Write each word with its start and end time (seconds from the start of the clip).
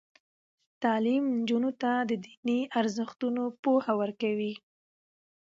تعلیم 0.83 1.23
نجونو 1.39 1.71
ته 1.81 1.91
د 2.09 2.11
دیني 2.25 2.59
ارزښتونو 2.79 3.43
پوهه 3.63 3.93
ورکوي. 4.01 4.53